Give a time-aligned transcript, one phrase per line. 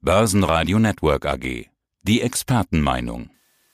[0.00, 1.66] Börsenradio Network AG.
[2.04, 3.30] Die Expertenmeinung.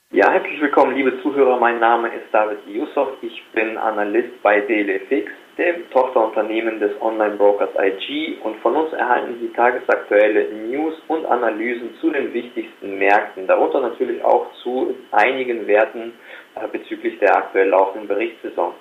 [0.09, 1.59] Ja, herzlich willkommen, liebe Zuhörer.
[1.59, 3.09] Mein Name ist David Yusuf.
[3.21, 8.37] Ich bin Analyst bei DLFX, dem Tochterunternehmen des Online-Brokers IG.
[8.43, 14.23] Und von uns erhalten Sie tagesaktuelle News und Analysen zu den wichtigsten Märkten, darunter natürlich
[14.25, 16.13] auch zu einigen Werten
[16.55, 18.73] äh, bezüglich der aktuell laufenden Berichtssaison.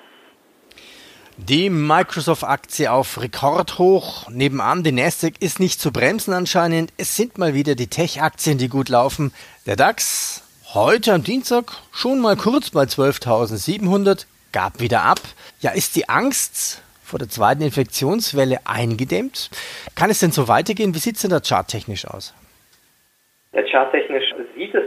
[1.37, 4.31] Die Microsoft-Aktie auf Rekordhoch.
[4.31, 6.93] Nebenan, die Nasdaq ist nicht zu bremsen anscheinend.
[6.97, 9.33] Es sind mal wieder die Tech-Aktien, die gut laufen.
[9.67, 15.19] Der DAX heute am Dienstag schon mal kurz bei 12.700, gab wieder ab.
[15.61, 19.51] Ja, ist die Angst vor der zweiten Infektionswelle eingedämmt?
[19.97, 20.95] Kann es denn so weitergehen?
[20.95, 22.33] Wie sieht es denn da charttechnisch aus?
[23.53, 24.24] Ja, charttechnisch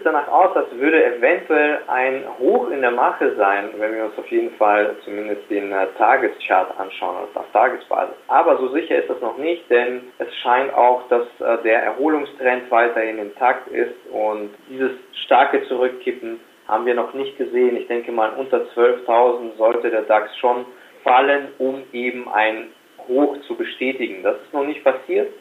[0.07, 4.27] danach aus, als würde eventuell ein Hoch in der Mache sein, wenn wir uns auf
[4.27, 8.15] jeden Fall zumindest den äh, Tageschart anschauen, also auf Tagesbasis.
[8.27, 12.71] Aber so sicher ist das noch nicht, denn es scheint auch, dass äh, der Erholungstrend
[12.71, 14.91] weiterhin intakt ist und dieses
[15.25, 17.77] starke Zurückkippen haben wir noch nicht gesehen.
[17.77, 20.65] Ich denke mal, unter 12.000 sollte der DAX schon
[21.03, 22.69] fallen, um eben ein
[23.07, 24.23] Hoch zu bestätigen.
[24.23, 25.31] Das ist noch nicht passiert.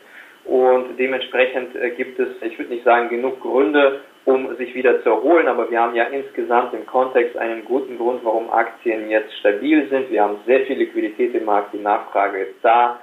[0.45, 5.09] Und dementsprechend äh, gibt es, ich würde nicht sagen genug Gründe, um sich wieder zu
[5.09, 9.89] erholen, aber wir haben ja insgesamt im Kontext einen guten Grund, warum Aktien jetzt stabil
[9.89, 10.11] sind.
[10.11, 12.99] Wir haben sehr viel Liquidität im Markt, die Nachfrage ist da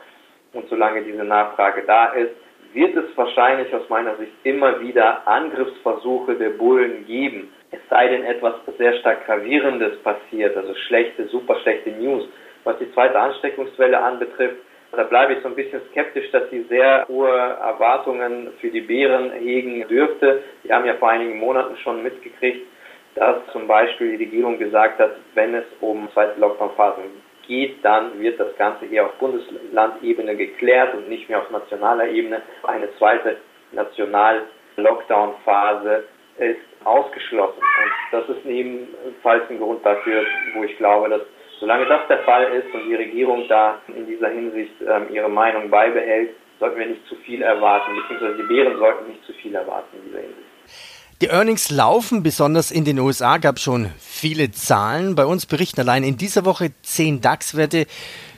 [0.52, 2.32] und solange diese Nachfrage da ist,
[2.74, 7.54] wird es wahrscheinlich aus meiner Sicht immer wieder Angriffsversuche der Bullen geben.
[7.72, 12.28] Es sei denn etwas sehr stark gravierendes passiert, also schlechte, super schlechte News.
[12.66, 14.58] Was die zweite Ansteckungswelle anbetrifft,
[14.96, 19.32] da bleibe ich so ein bisschen skeptisch, dass sie sehr hohe Erwartungen für die Bären
[19.32, 20.44] hegen dürfte.
[20.64, 22.68] Wir haben ja vor einigen Monaten schon mitgekriegt,
[23.16, 27.04] dass zum Beispiel die Regierung gesagt hat, wenn es um zweite Lockdown-Phasen
[27.48, 32.42] geht, dann wird das Ganze eher auf Bundeslandebene geklärt und nicht mehr auf nationaler Ebene.
[32.64, 33.38] Eine zweite
[33.72, 36.04] National-Lockdown-Phase
[36.38, 37.60] ist ausgeschlossen.
[37.60, 41.22] Und das ist ebenfalls ein Grund dafür, wo ich glaube, dass
[41.64, 45.70] Solange das der Fall ist und die Regierung da in dieser Hinsicht ähm, ihre Meinung
[45.70, 49.96] beibehält, sollten wir nicht zu viel erwarten, beziehungsweise die Bären sollten nicht zu viel erwarten
[49.96, 51.22] in dieser Hinsicht.
[51.22, 55.16] Die Earnings laufen, besonders in den USA gab es schon viele Zahlen.
[55.16, 57.86] Bei uns berichten allein in dieser Woche zehn DAX-Werte.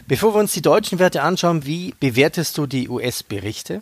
[0.07, 3.81] Bevor wir uns die deutschen Werte anschauen, wie bewertest du die US-Berichte?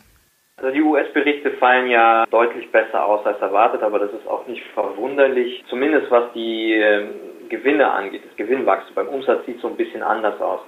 [0.55, 4.63] Also die US-Berichte fallen ja deutlich besser aus als erwartet, aber das ist auch nicht
[4.73, 5.65] verwunderlich.
[5.69, 7.09] Zumindest was die ähm,
[7.53, 8.95] Gewinne angeht, das Gewinnwachstum.
[8.95, 10.61] Beim Umsatz sieht es so ein bisschen anders aus.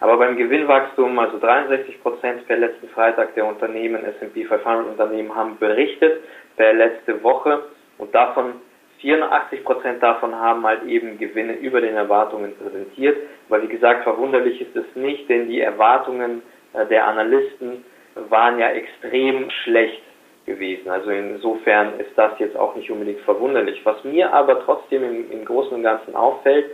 [0.00, 5.56] Aber beim Gewinnwachstum, also 63 Prozent per letzten Freitag der Unternehmen, S&P 500 Unternehmen haben
[5.58, 6.24] berichtet
[6.56, 7.62] per letzte Woche
[7.98, 8.54] und davon
[8.98, 13.16] 84 Prozent davon haben halt eben Gewinne über den Erwartungen präsentiert.
[13.48, 17.84] Aber wie gesagt, verwunderlich ist es nicht, denn die Erwartungen äh, der Analysten
[18.28, 20.02] waren ja extrem schlecht
[20.46, 20.90] gewesen.
[20.90, 23.80] Also insofern ist das jetzt auch nicht unbedingt verwunderlich.
[23.84, 26.66] Was mir aber trotzdem im, im Großen und Ganzen auffällt,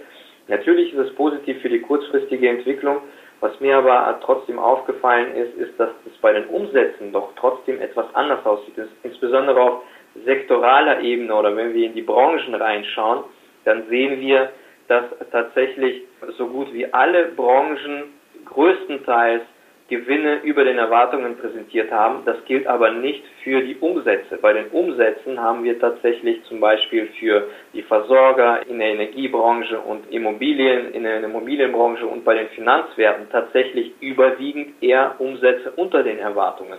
[0.49, 2.99] natürlich ist es positiv für die kurzfristige Entwicklung.
[3.41, 8.07] Was mir aber trotzdem aufgefallen ist, ist, dass es bei den Umsätzen doch trotzdem etwas
[8.15, 8.75] anders aussieht.
[9.03, 9.83] Insbesondere auf
[10.25, 13.25] sektoraler Ebene oder wenn wir in die Branchen reinschauen,
[13.65, 14.51] dann sehen wir,
[14.89, 16.03] dass tatsächlich
[16.37, 18.13] so gut wie alle Branchen
[18.45, 19.43] größtenteils
[19.91, 22.23] Gewinne über den Erwartungen präsentiert haben.
[22.25, 24.39] Das gilt aber nicht für die Umsätze.
[24.41, 30.11] Bei den Umsätzen haben wir tatsächlich zum Beispiel für die Versorger in der Energiebranche und
[30.13, 36.79] Immobilien, in der Immobilienbranche und bei den Finanzwerten tatsächlich überwiegend eher Umsätze unter den Erwartungen.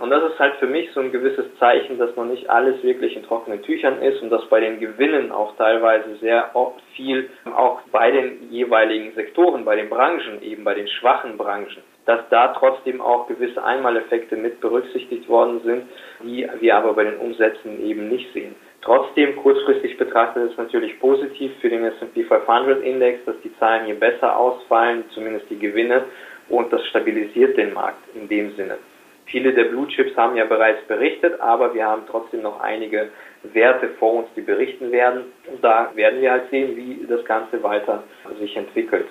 [0.00, 3.16] Und das ist halt für mich so ein gewisses Zeichen, dass noch nicht alles wirklich
[3.16, 7.80] in trockenen Tüchern ist und dass bei den Gewinnen auch teilweise sehr oft viel, auch
[7.90, 13.02] bei den jeweiligen Sektoren, bei den Branchen, eben bei den schwachen Branchen, dass da trotzdem
[13.02, 15.82] auch gewisse Einmaleffekte mit berücksichtigt worden sind,
[16.24, 18.54] die wir aber bei den Umsätzen eben nicht sehen.
[18.80, 23.84] Trotzdem, kurzfristig betrachtet ist es natürlich positiv für den S&P 500 Index, dass die Zahlen
[23.84, 26.06] hier besser ausfallen, zumindest die Gewinne,
[26.48, 28.78] und das stabilisiert den Markt in dem Sinne.
[29.26, 33.10] Viele der Blue Chips haben ja bereits berichtet, aber wir haben trotzdem noch einige
[33.42, 35.24] Werte vor uns, die berichten werden.
[35.52, 38.02] Und da werden wir halt sehen, wie das Ganze weiter
[38.40, 39.08] sich entwickelt.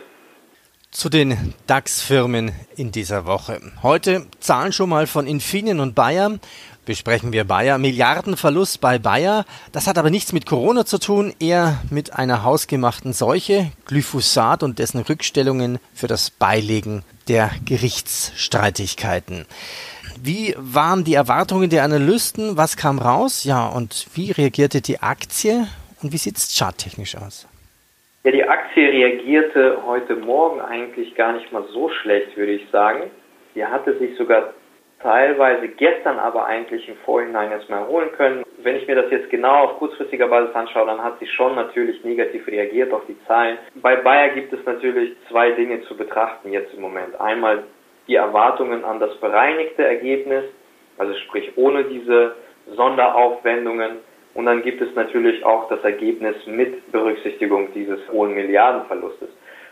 [0.98, 3.62] Zu den DAX-Firmen in dieser Woche.
[3.84, 6.40] Heute Zahlen schon mal von Infineon und Bayer.
[6.86, 7.78] Besprechen wir Bayer.
[7.78, 9.46] Milliardenverlust bei Bayer.
[9.72, 14.80] Das hat aber nichts mit Corona zu tun, eher mit einer hausgemachten Seuche, Glyphosat und
[14.80, 19.46] dessen Rückstellungen für das Beilegen der Gerichtsstreitigkeiten.
[20.20, 22.58] Wie waren die Erwartungen der Analysten?
[22.58, 23.44] Was kam raus?
[23.44, 25.68] Ja, und wie reagierte die Aktie?
[26.02, 27.46] Und wie sieht es charttechnisch aus?
[28.28, 33.10] Ja, die Aktie reagierte heute Morgen eigentlich gar nicht mal so schlecht, würde ich sagen.
[33.54, 34.54] Sie hatte sich sogar
[35.02, 38.44] teilweise gestern aber eigentlich im Vorhinein erstmal erholen können.
[38.58, 42.04] Wenn ich mir das jetzt genau auf kurzfristiger Basis anschaue, dann hat sie schon natürlich
[42.04, 43.60] negativ reagiert auf die Zahlen.
[43.76, 47.18] Bei Bayer gibt es natürlich zwei Dinge zu betrachten jetzt im Moment.
[47.22, 47.64] Einmal
[48.10, 50.44] die Erwartungen an das bereinigte Ergebnis,
[50.98, 52.36] also sprich ohne diese
[52.76, 54.00] Sonderaufwendungen.
[54.38, 59.30] Und dann gibt es natürlich auch das Ergebnis mit Berücksichtigung dieses hohen Milliardenverlustes.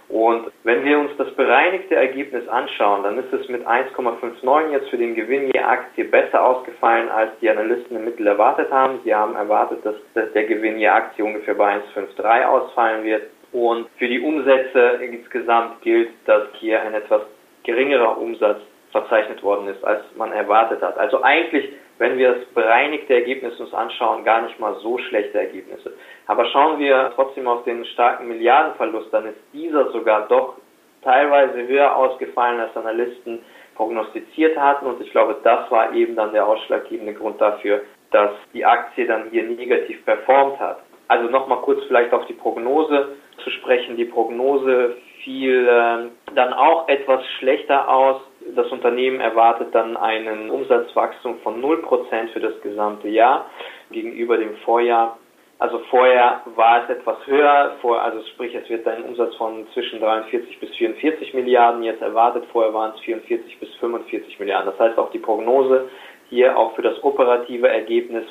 [0.10, 4.98] Und wenn wir uns das bereinigte Ergebnis anschauen, dann ist es mit 1,59 jetzt für
[4.98, 9.02] den Gewinn je Aktie besser ausgefallen, als die Analysten im Mittel erwartet haben.
[9.04, 13.22] Sie haben erwartet, dass, der Gewinn je Aktie ungefähr bei 1,53 ausfallen wird.
[13.52, 17.22] Und für die Umsätze insgesamt gilt, dass hier ein etwas
[17.64, 20.98] geringerer Umsatz verzeichnet worden ist, als man erwartet hat.
[20.98, 25.94] Also eigentlich, wenn wir das bereinigte Ergebnis uns anschauen, gar nicht mal so schlechte Ergebnisse.
[26.28, 30.56] Aber schauen wir trotzdem auf den starken Milliardenverlust, dann ist dieser sogar doch
[31.04, 33.40] teilweise höher ausgefallen, als Analysten
[33.76, 34.88] prognostiziert hatten.
[34.88, 37.82] Und ich glaube, das war eben dann der ausschlaggebende Grund dafür,
[38.12, 40.80] dass die Aktie dann hier negativ performt hat.
[41.08, 43.96] Also nochmal kurz vielleicht auf die Prognose zu sprechen.
[43.96, 48.22] Die Prognose fiel äh, dann auch etwas schlechter aus.
[48.54, 53.50] Das Unternehmen erwartet dann einen Umsatzwachstum von 0% für das gesamte Jahr
[53.90, 55.18] gegenüber dem Vorjahr.
[55.58, 60.00] Also vorher war es etwas höher, vor, also sprich es wird ein Umsatz von zwischen
[60.00, 64.72] 43 bis 44 Milliarden jetzt erwartet, vorher waren es 44 bis 45 Milliarden.
[64.72, 65.90] Das heißt auch die Prognose
[66.30, 68.26] hier auch für das operative Ergebnis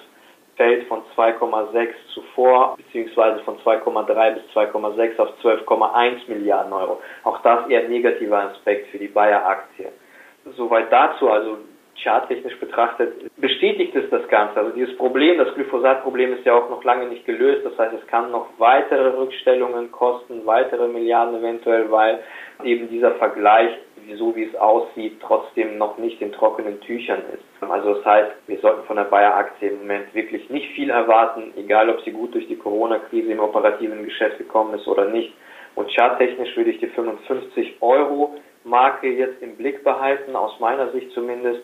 [0.57, 7.01] fällt von 2,6 zuvor beziehungsweise von 2,3 bis 2,6 auf 12,1 Milliarden Euro.
[7.25, 9.91] Auch das eher negativer Aspekt für die Bayer-Aktie.
[10.57, 11.59] Soweit dazu, also
[11.97, 14.57] charttechnisch betrachtet, bestätigt es das Ganze.
[14.59, 17.65] Also dieses Problem, das Glyphosat-Problem ist ja auch noch lange nicht gelöst.
[17.65, 22.21] Das heißt, es kann noch weitere Rückstellungen kosten, weitere Milliarden eventuell, weil
[22.63, 23.71] eben dieser Vergleich,
[24.17, 27.71] so wie es aussieht, trotzdem noch nicht in trockenen Tüchern ist.
[27.71, 31.89] Also das heißt, wir sollten von der Bayer-Aktie im Moment wirklich nicht viel erwarten, egal
[31.89, 35.33] ob sie gut durch die Corona-Krise im operativen Geschäft gekommen ist oder nicht.
[35.75, 38.35] Und charttechnisch würde ich die 55 Euro
[38.65, 41.61] Marke jetzt im Blick behalten, aus meiner Sicht zumindest.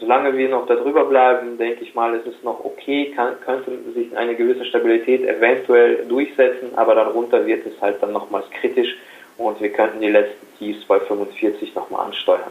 [0.00, 4.16] Solange wir noch darüber bleiben, denke ich mal, ist es noch okay, kann, könnte sich
[4.16, 8.96] eine gewisse Stabilität eventuell durchsetzen, aber darunter wird es halt dann nochmals kritisch
[9.36, 12.50] und wir könnten die letzten Tiefs bei 45 nochmal ansteuern.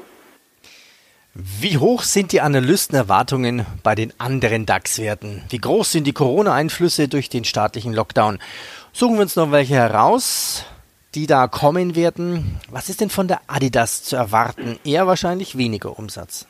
[1.34, 5.42] Wie hoch sind die Analystenerwartungen bei den anderen DAX-Werten?
[5.50, 8.38] Wie groß sind die Corona-Einflüsse durch den staatlichen Lockdown?
[8.92, 10.66] Suchen wir uns noch welche heraus,
[11.16, 12.60] die da kommen werden.
[12.72, 14.80] Was ist denn von der Adidas zu erwarten?
[14.86, 16.48] Eher wahrscheinlich weniger Umsatz.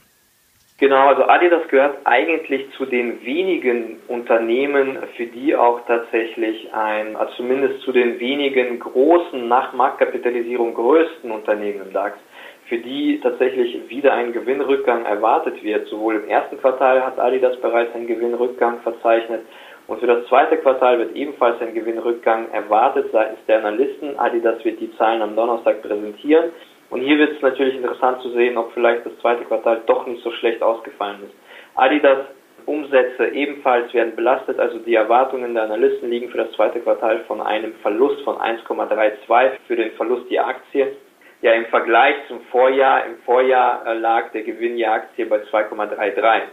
[0.80, 7.34] Genau, also Adidas gehört eigentlich zu den wenigen Unternehmen, für die auch tatsächlich ein, also
[7.36, 12.18] zumindest zu den wenigen großen, nach Marktkapitalisierung größten Unternehmen im DAX,
[12.68, 15.88] für die tatsächlich wieder ein Gewinnrückgang erwartet wird.
[15.88, 19.46] Sowohl im ersten Quartal hat Adidas bereits einen Gewinnrückgang verzeichnet
[19.88, 24.18] und für das zweite Quartal wird ebenfalls ein Gewinnrückgang erwartet seitens der Analysten.
[24.18, 26.52] Adidas wird die Zahlen am Donnerstag präsentieren.
[26.90, 30.24] Und hier wird es natürlich interessant zu sehen, ob vielleicht das zweite Quartal doch nicht
[30.24, 31.34] so schlecht ausgefallen ist.
[31.76, 32.20] Adidas
[32.66, 37.42] Umsätze ebenfalls werden belastet, also die Erwartungen der Analysten liegen für das zweite Quartal von
[37.42, 40.96] einem Verlust von 1,32 für den Verlust je Aktie.
[41.42, 46.44] Ja, im Vergleich zum Vorjahr, im Vorjahr äh, lag der Gewinn je Aktie bei 2,33.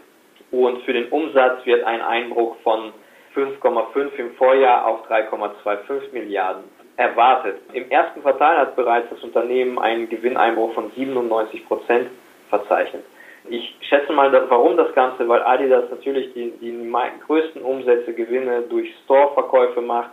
[0.50, 2.92] Und für den Umsatz wird ein Einbruch von
[3.34, 6.64] 5,5 im Vorjahr auf 3,25 Milliarden
[6.96, 7.58] erwartet.
[7.72, 12.10] Im ersten Quartal hat bereits das Unternehmen einen Gewinneinbruch von 97 Prozent
[12.48, 13.04] verzeichnet.
[13.48, 16.92] Ich schätze mal, warum das Ganze, weil Adidas natürlich die, die
[17.26, 20.10] größten Umsätze, Gewinne durch Store-Verkäufe macht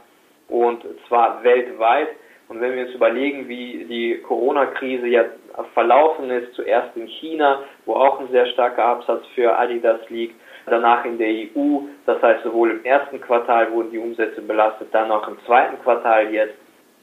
[0.47, 2.09] und zwar weltweit.
[2.47, 5.25] Und wenn wir uns überlegen, wie die Corona-Krise ja
[5.74, 11.05] verlaufen ist, zuerst in China, wo auch ein sehr starker Absatz für Adidas liegt, danach
[11.05, 15.27] in der EU, das heißt sowohl im ersten Quartal wurden die Umsätze belastet, dann auch
[15.27, 16.55] im zweiten Quartal jetzt.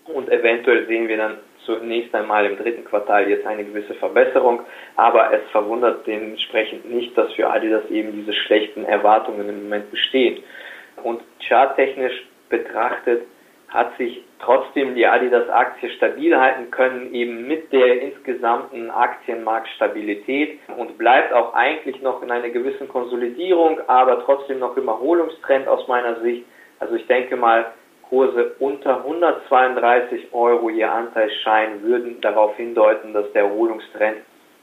[0.07, 4.61] Und eventuell sehen wir dann zunächst einmal im dritten Quartal jetzt eine gewisse Verbesserung,
[4.97, 10.43] aber es verwundert dementsprechend nicht, dass für Adidas eben diese schlechten Erwartungen im Moment bestehen.
[11.03, 13.23] Und charttechnisch betrachtet
[13.75, 21.33] hat sich trotzdem die Adidas-Aktie stabil halten können, eben mit der insgesamten Aktienmarktstabilität und bleibt
[21.33, 26.45] auch eigentlich noch in einer gewissen Konsolidierung, aber trotzdem noch im Erholungstrend aus meiner Sicht.
[26.79, 27.73] Also ich denke mal,
[28.09, 34.19] Kurse unter 132 Euro je Anteilsschein würden darauf hindeuten, dass der Erholungstrend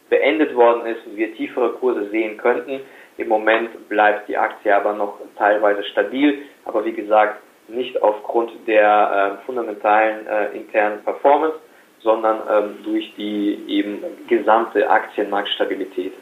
[0.10, 2.80] beendet worden ist und wir tiefere Kurse sehen könnten.
[3.18, 9.40] Im Moment bleibt die Aktie aber noch teilweise stabil, aber wie gesagt, nicht aufgrund der
[9.42, 11.58] äh, fundamentalen äh, internen Performance,
[12.02, 16.14] sondern ähm, durch die eben gesamte Aktienmarktstabilität.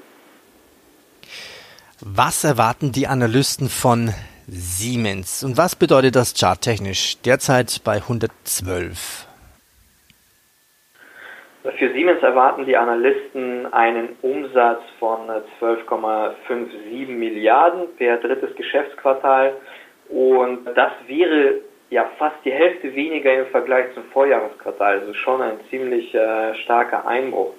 [2.02, 4.14] Was erwarten die Analysten von
[4.48, 9.28] Siemens und was bedeutet das charttechnisch derzeit bei 112?
[11.78, 15.30] Für Siemens erwarten die Analysten einen Umsatz von
[15.60, 19.56] 12,57 Milliarden per drittes Geschäftsquartal
[20.10, 25.60] und das wäre ja fast die Hälfte weniger im Vergleich zum Vorjahresquartal, also schon ein
[25.70, 27.54] ziemlich äh, starker Einbruch.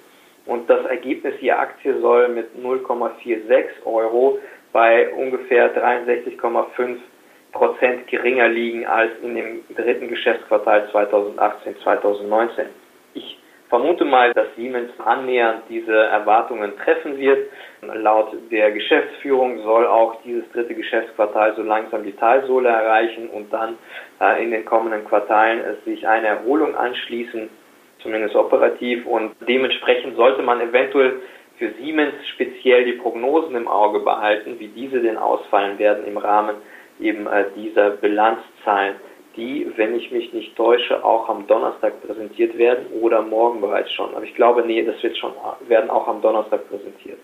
[0.45, 4.39] Und das Ergebnis je Aktie soll mit 0,46 Euro
[4.73, 6.97] bei ungefähr 63,5
[7.51, 12.65] Prozent geringer liegen als in dem dritten Geschäftsquartal 2018, 2019.
[12.65, 12.80] Ich
[13.71, 17.49] vermute mal, dass Siemens annähernd diese Erwartungen treffen wird.
[17.81, 23.77] Laut der Geschäftsführung soll auch dieses dritte Geschäftsquartal so langsam die Talsohle erreichen und dann
[24.19, 27.49] äh, in den kommenden Quartalen sich eine Erholung anschließen,
[28.03, 29.05] zumindest operativ.
[29.05, 31.21] Und dementsprechend sollte man eventuell
[31.57, 36.57] für Siemens speziell die Prognosen im Auge behalten, wie diese denn ausfallen werden im Rahmen
[36.99, 38.95] eben äh, dieser Bilanzzahlen
[39.35, 44.13] die, wenn ich mich nicht täusche, auch am Donnerstag präsentiert werden oder morgen bereits schon.
[44.13, 45.33] Aber ich glaube, nee, das wird schon,
[45.67, 47.19] werden auch am Donnerstag präsentiert.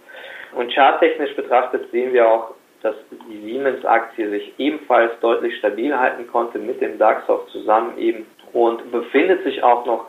[0.56, 2.96] Und charttechnisch betrachtet sehen wir auch, dass
[3.30, 8.92] die Siemens-Aktie sich ebenfalls deutlich stabil halten konnte mit dem DAX auch zusammen eben und
[8.92, 10.06] befindet sich auch noch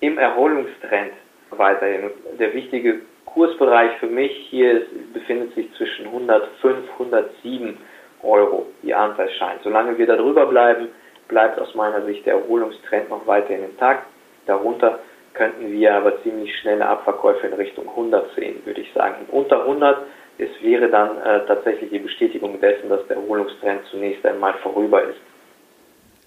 [0.00, 1.12] im Erholungstrend
[1.50, 2.10] weiterhin.
[2.38, 7.76] Der wichtige Kursbereich für mich hier ist, befindet sich zwischen 105, 107
[8.22, 9.62] Euro, die Anteil scheint.
[9.62, 10.88] Solange wir da drüber bleiben,
[11.28, 14.06] bleibt aus meiner Sicht der Erholungstrend noch weiterhin intakt.
[14.46, 14.98] Darunter
[15.34, 19.26] könnten wir aber ziemlich schnelle Abverkäufe in Richtung 100 sehen, würde ich sagen.
[19.30, 19.98] Unter 100
[20.38, 25.18] es wäre dann äh, tatsächlich die Bestätigung dessen, dass der Erholungstrend zunächst einmal vorüber ist.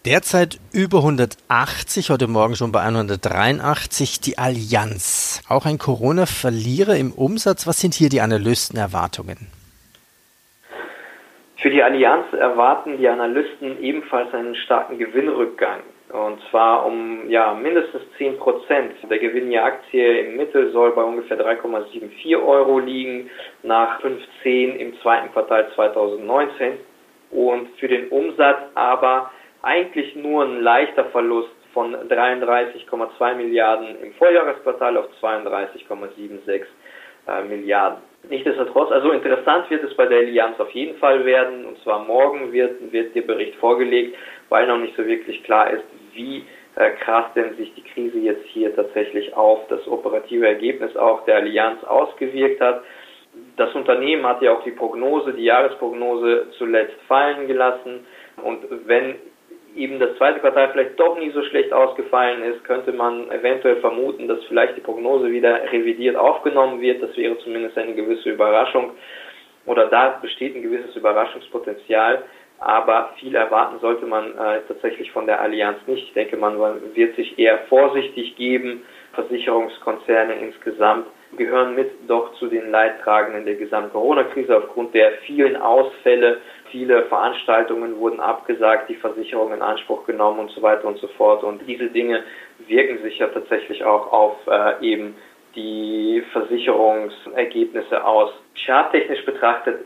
[0.03, 5.41] Derzeit über 180, heute Morgen schon bei 183 die Allianz.
[5.48, 7.67] Auch ein Corona-Verlierer im Umsatz.
[7.67, 9.48] Was sind hier die Analystenerwartungen?
[11.62, 15.82] Für die Allianz erwarten die Analysten ebenfalls einen starken Gewinnrückgang.
[16.12, 18.94] Und zwar um ja, mindestens 10 Prozent.
[19.08, 23.30] Der Gewinn je Aktie im Mittel soll bei ungefähr 3,74 Euro liegen,
[23.62, 26.80] nach 5,10 im zweiten Quartal 2019.
[27.30, 29.30] Und für den Umsatz aber
[29.62, 36.63] eigentlich nur ein leichter Verlust von 33,2 Milliarden im Vorjahresquartal auf 32,76
[37.27, 38.11] äh, Milliarden.
[38.30, 42.51] Nichtsdestotrotz, also interessant wird es bei der Allianz auf jeden Fall werden, und zwar morgen
[42.54, 44.16] wird, wird der Bericht vorgelegt,
[44.50, 48.46] weil noch nicht so wirklich klar ist, wie äh, krass denn sich die Krise jetzt
[48.48, 52.84] hier tatsächlich auf das operative Ergebnis auch der Allianz ausgewirkt hat.
[53.58, 58.06] Das Unternehmen hat ja auch die Prognose, die Jahresprognose zuletzt fallen gelassen.
[58.44, 59.16] Und wenn
[59.75, 64.28] eben das zweite Quartal vielleicht doch nie so schlecht ausgefallen ist, könnte man eventuell vermuten,
[64.28, 67.01] dass vielleicht die Prognose wieder revidiert aufgenommen wird.
[67.01, 68.92] Das wäre zumindest eine gewisse Überraschung
[69.66, 72.24] oder da besteht ein gewisses Überraschungspotenzial.
[72.60, 76.04] Aber viel erwarten sollte man äh, tatsächlich von der Allianz nicht.
[76.04, 76.60] Ich denke, man
[76.94, 78.84] wird sich eher vorsichtig geben.
[79.13, 86.41] Versicherungskonzerne insgesamt gehören mit doch zu den Leidtragenden der gesamten Corona-Krise aufgrund der vielen Ausfälle
[86.72, 91.44] Viele Veranstaltungen wurden abgesagt, die Versicherung in Anspruch genommen und so weiter und so fort.
[91.44, 92.24] Und diese Dinge
[92.65, 95.15] wirken sich ja tatsächlich auch auf äh, eben
[95.53, 98.32] die Versicherungsergebnisse aus.
[98.56, 99.86] Charttechnisch betrachtet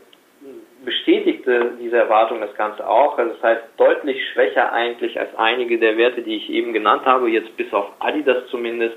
[0.86, 3.18] bestätigte diese Erwartung das Ganze auch.
[3.18, 7.28] Also das heißt deutlich schwächer eigentlich als einige der Werte, die ich eben genannt habe,
[7.28, 8.96] jetzt bis auf Adidas zumindest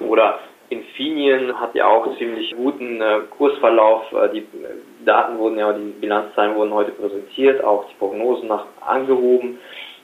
[0.00, 4.10] oder Infineon hat ja auch ziemlich guten äh, Kursverlauf.
[4.12, 4.46] Äh, die
[5.04, 9.58] Daten wurden ja, die Bilanzzahlen wurden heute präsentiert, auch die Prognosen nach angehoben.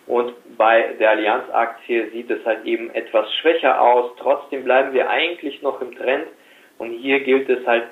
[0.07, 4.13] Und bei der Allianz-Aktie sieht es halt eben etwas schwächer aus.
[4.19, 6.27] Trotzdem bleiben wir eigentlich noch im Trend.
[6.79, 7.85] Und hier gilt es halt,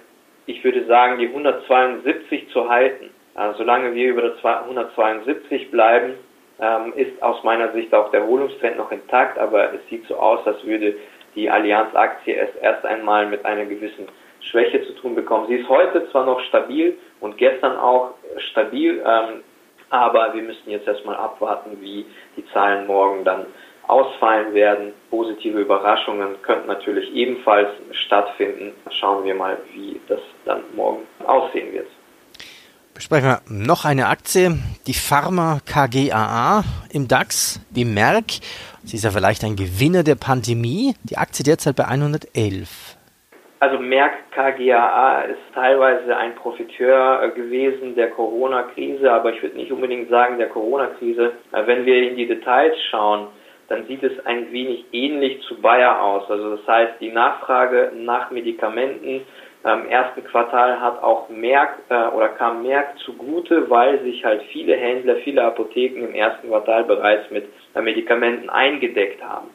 [0.46, 3.10] ich würde sagen, die 172 zu halten.
[3.36, 6.14] Also solange wir über das 172 bleiben,
[6.58, 9.38] ähm, ist aus meiner Sicht auch der Erholungstrend noch intakt.
[9.38, 10.96] Aber es sieht so aus, als würde
[11.34, 14.08] die Allianz-Aktie es erst einmal mit einer gewissen
[14.40, 15.48] Schwäche zu tun bekommen.
[15.48, 19.42] Sie ist heute zwar noch stabil und gestern auch stabil, ähm,
[19.90, 23.46] aber wir müssen jetzt erstmal abwarten, wie die Zahlen morgen dann
[23.86, 24.94] ausfallen werden.
[25.10, 28.72] Positive Überraschungen könnten natürlich ebenfalls stattfinden.
[28.90, 31.86] Schauen wir mal, wie das dann morgen aussehen wird.
[32.96, 38.40] Besprechen wir noch eine Aktie, die Pharma KGAA im DAX, die Merck.
[38.84, 40.94] Sie ist ja vielleicht ein Gewinner der Pandemie.
[41.04, 42.96] Die Aktie derzeit bei 111.
[43.60, 50.08] Also Merck KGAA ist teilweise ein Profiteur gewesen der Corona-Krise, aber ich würde nicht unbedingt
[50.08, 51.32] sagen der Corona-Krise.
[51.52, 53.26] Wenn wir in die Details schauen,
[53.68, 56.30] dann sieht es ein wenig ähnlich zu Bayer aus.
[56.30, 59.20] Also das heißt, die Nachfrage nach Medikamenten
[59.74, 64.76] im ersten Quartal hat auch Merck äh, oder kam Merck zugute, weil sich halt viele
[64.76, 69.50] Händler, viele Apotheken im ersten Quartal bereits mit äh, Medikamenten eingedeckt haben.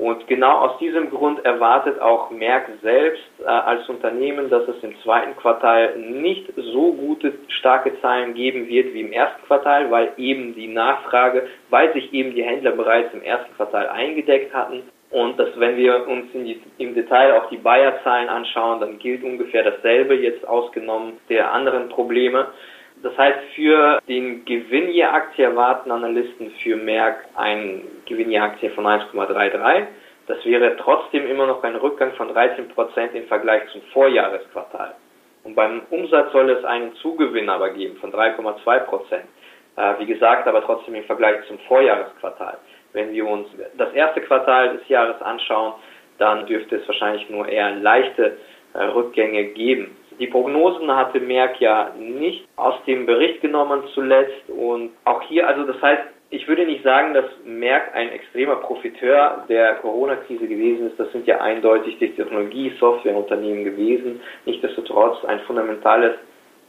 [0.00, 4.98] Und genau aus diesem Grund erwartet auch Merck selbst äh, als Unternehmen, dass es im
[5.02, 10.54] zweiten Quartal nicht so gute, starke Zahlen geben wird wie im ersten Quartal, weil eben
[10.54, 14.84] die Nachfrage, weil sich eben die Händler bereits im ersten Quartal eingedeckt hatten.
[15.10, 19.64] Und dass, wenn wir uns die, im Detail auch die Bayer-Zahlen anschauen, dann gilt ungefähr
[19.64, 22.48] dasselbe, jetzt ausgenommen der anderen Probleme.
[23.02, 28.70] Das heißt, für den Gewinn je Aktie erwarten Analysten für Merck ein Gewinn je Aktie
[28.70, 29.86] von 1,33.
[30.26, 34.94] Das wäre trotzdem immer noch ein Rückgang von 13 Prozent im Vergleich zum Vorjahresquartal.
[35.42, 39.24] Und beim Umsatz soll es einen Zugewinn aber geben von 3,2 Prozent.
[39.76, 42.58] Äh, wie gesagt, aber trotzdem im Vergleich zum Vorjahresquartal.
[42.92, 45.74] Wenn wir uns das erste Quartal des Jahres anschauen,
[46.18, 48.38] dann dürfte es wahrscheinlich nur eher leichte
[48.74, 49.96] äh, Rückgänge geben.
[50.18, 55.64] Die Prognosen hatte Merck ja nicht aus dem Bericht genommen zuletzt und auch hier, also
[55.64, 61.00] das heißt, ich würde nicht sagen, dass Merck ein extremer Profiteur der Corona-Krise gewesen ist.
[61.00, 64.20] Das sind ja eindeutig die Technologie-Softwareunternehmen gewesen.
[64.46, 66.14] Nichtsdestotrotz ein fundamentales,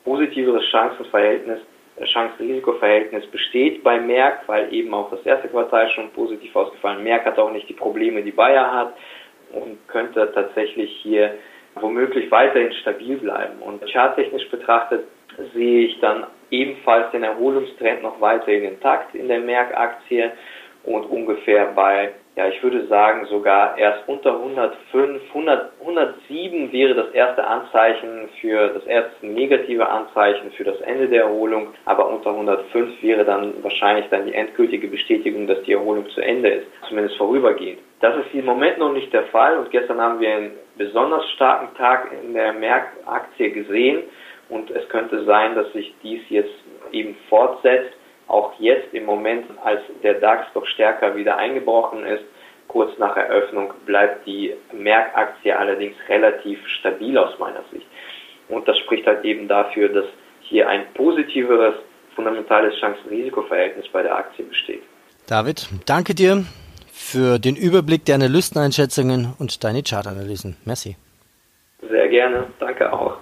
[0.04, 1.60] positiveres Chancenverhältnis,
[2.04, 7.04] Chance-Risiko-Verhältnis besteht bei Merck, weil eben auch das erste Quartal schon positiv ausgefallen.
[7.04, 8.94] Merck hat auch nicht die Probleme, die Bayer hat
[9.54, 11.36] und könnte tatsächlich hier
[11.76, 13.62] womöglich weiterhin stabil bleiben.
[13.62, 15.06] Und charttechnisch betrachtet
[15.54, 20.32] sehe ich dann ebenfalls den Erholungstrend noch weiterhin intakt in der Merck-Aktie
[20.84, 27.10] und ungefähr bei, ja, ich würde sagen, sogar erst unter 105, 100, 107 wäre das
[27.12, 33.04] erste Anzeichen für das erste negative Anzeichen für das Ende der Erholung, aber unter 105
[33.04, 37.80] wäre dann wahrscheinlich dann die endgültige Bestätigung, dass die Erholung zu Ende ist, zumindest vorübergehend.
[38.00, 39.58] Das ist im Moment noch nicht der Fall.
[39.58, 44.04] Und gestern haben wir einen besonders starken Tag in der Merck-Aktie gesehen.
[44.50, 46.54] Und es könnte sein, dass sich dies jetzt
[46.92, 47.94] eben fortsetzt,
[48.32, 52.24] auch jetzt im Moment, als der DAX doch stärker wieder eingebrochen ist.
[52.68, 57.86] Kurz nach Eröffnung bleibt die Merck-Aktie allerdings relativ stabil aus meiner Sicht.
[58.48, 60.06] Und das spricht halt eben dafür, dass
[60.42, 61.76] hier ein positiveres
[62.16, 64.84] fundamentales Chancen-Risiko-Verhältnis bei der Aktie besteht.
[65.28, 66.46] David, danke dir
[66.92, 70.58] für den Überblick der Analysteneinschätzungen und deine Chartanalysen.
[70.66, 70.96] Merci.
[71.90, 73.18] Sehr gerne, danke auch.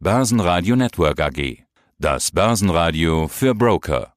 [0.00, 1.64] Börsenradio Network AG.
[1.98, 4.13] Das Börsenradio für Broker.